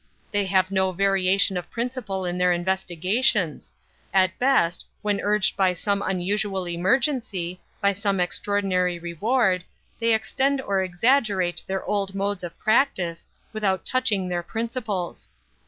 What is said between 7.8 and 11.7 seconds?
some extraordinary reward—they extend or exaggerate